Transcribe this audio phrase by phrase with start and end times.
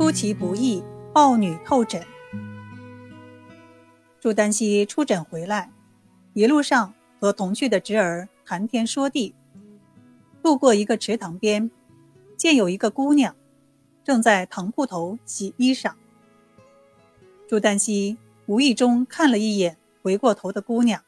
[0.00, 2.02] 出其不意，抱女透诊。
[4.18, 5.70] 朱丹溪出诊回来，
[6.32, 9.34] 一路上和同去的侄儿谈天说地。
[10.40, 11.70] 路过一个池塘边，
[12.34, 13.36] 见有一个姑娘
[14.02, 15.92] 正在藤铺头洗衣裳。
[17.46, 21.04] 朱丹溪无意中看了一眼回过头的姑娘，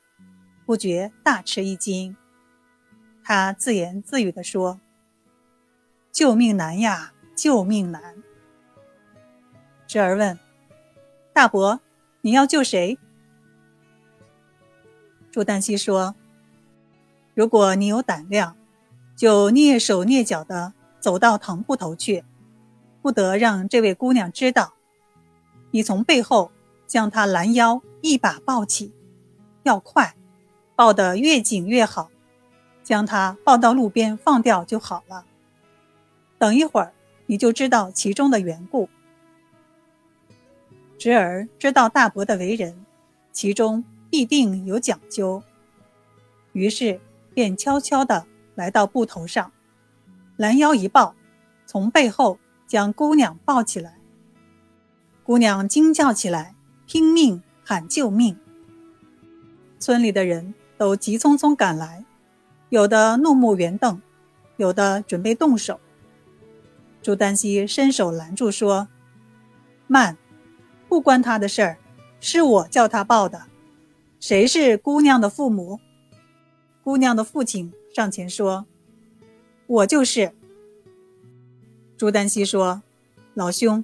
[0.67, 2.15] 不觉大吃一惊。
[3.25, 4.79] 他自言自语地说
[6.13, 8.23] ：“救命难呀，救命难！”
[9.93, 10.39] 侄儿问
[11.35, 11.79] ：“大伯，
[12.23, 12.99] 你要救谁？”
[15.31, 16.15] 朱丹溪说
[17.37, 18.57] ：“如果你有胆量，
[19.15, 22.25] 就蹑手蹑脚地走到堂铺头去，
[23.03, 24.73] 不得让这位姑娘知道。
[25.73, 26.51] 你从背后
[26.87, 28.95] 将她拦腰一把抱起，
[29.63, 30.15] 要快，
[30.75, 32.11] 抱得越紧越好，
[32.83, 35.27] 将她抱到路边放掉就好了。
[36.39, 36.95] 等一会儿，
[37.27, 38.89] 你就知道其中的缘故。”
[41.03, 42.87] 侄儿知道大伯的为人，
[43.33, 43.83] 其中。
[44.09, 45.43] 必定有讲究，
[46.53, 47.01] 于是
[47.33, 49.51] 便悄悄地来到布头上，
[50.37, 51.15] 拦腰一抱，
[51.65, 53.99] 从背后将姑娘抱起来。
[55.25, 56.55] 姑娘惊叫起来，
[56.87, 58.39] 拼命喊救命。
[59.81, 62.05] 村里的人都急匆匆赶来，
[62.69, 63.99] 有的怒目圆瞪，
[64.59, 65.81] 有的准备动手。
[67.01, 68.89] 朱丹溪伸手拦住，说
[69.89, 70.19] ：“慢，
[70.93, 71.79] 不关他的事儿，
[72.21, 73.45] 是我叫他抱的。”
[74.21, 75.81] 谁是姑娘的父母？
[76.85, 78.67] 姑娘的父亲上前说
[79.67, 80.35] ：“我就是。”
[81.97, 82.83] 朱丹溪说
[83.33, 83.83] ：“老兄，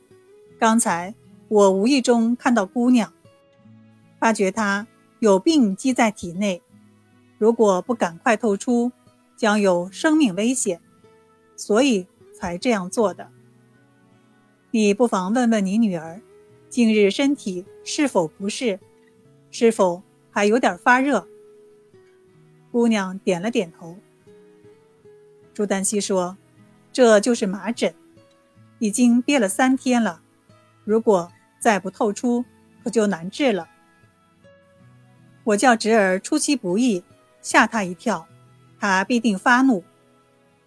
[0.61, 1.15] 刚才
[1.49, 3.11] 我无意中看到姑娘，
[4.21, 4.87] 发觉她
[5.21, 6.61] 有病积在体内，
[7.39, 8.93] 如果不赶快透出，
[9.35, 10.79] 将有生命危险，
[11.57, 12.07] 所以
[12.39, 13.31] 才这样做的。
[14.73, 16.21] 你不妨问问你女儿，
[16.69, 18.79] 近日身体是否不适，
[19.51, 21.27] 是否？”还有点发热。
[22.71, 23.97] 姑娘点了点头。
[25.53, 26.37] 朱丹溪说
[26.93, 27.93] ：“这就是麻疹，
[28.79, 30.23] 已经憋了三天了，
[30.85, 32.45] 如果再不透出，
[32.85, 33.69] 可就难治了。
[35.43, 37.03] 我叫侄儿出其不意，
[37.43, 38.29] 吓他一跳，
[38.79, 39.83] 他必定发怒，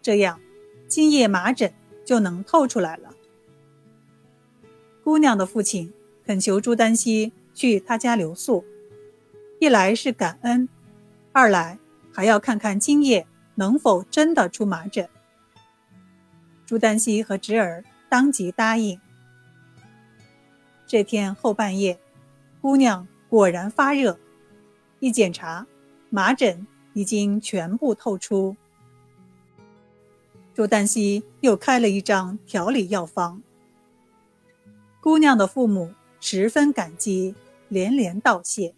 [0.01, 0.41] 这样
[0.88, 1.72] 今夜麻疹
[2.03, 3.16] 就能透出来了。”
[5.03, 5.91] 姑娘的父亲
[6.25, 8.63] 恳求朱丹溪去他家留宿。
[9.59, 10.67] 一来是感恩，
[11.31, 11.78] 二来
[12.12, 13.25] 还要看看今夜
[13.56, 15.07] 能否真的出麻疹。
[16.66, 19.00] 朱丹溪和侄儿当即答应。
[20.88, 22.00] 这天后半夜，
[22.61, 24.19] 姑娘果然发热，
[25.00, 25.66] 一检查，
[26.09, 28.56] 麻疹已经全部透出。
[30.53, 33.41] 朱丹溪又开了一张调理药方。
[35.01, 37.34] 姑娘的父母十分感激，
[37.69, 38.75] 连连道谢。